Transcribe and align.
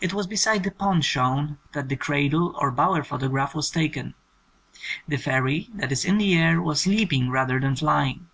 It 0.00 0.14
was 0.14 0.26
beside 0.26 0.62
the 0.64 0.70
pond 0.70 1.04
shown 1.04 1.58
that 1.72 1.90
the 1.90 1.94
'cradle' 1.94 2.56
or 2.58 2.70
bower 2.70 3.04
photograph 3.04 3.54
was 3.54 3.68
taken. 3.68 4.14
The 5.06 5.18
fairy 5.18 5.68
that 5.74 5.92
is 5.92 6.06
in 6.06 6.16
the 6.16 6.32
air 6.34 6.62
was 6.62 6.86
leaping 6.86 7.28
rather 7.28 7.60
than 7.60 7.76
flying. 7.76 8.30